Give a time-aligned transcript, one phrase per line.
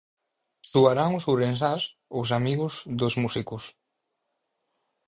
[0.71, 1.83] Soarán os ourensáns
[2.19, 3.63] Os amigos dos Músicos.